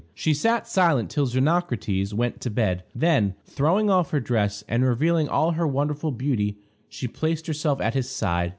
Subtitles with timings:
[0.15, 5.29] She sat silent till Xenocrates went to bed; then, throwing off her dress, and revealing
[5.29, 6.57] all her wonderful beauty,
[6.89, 8.49] she placed herself at his side.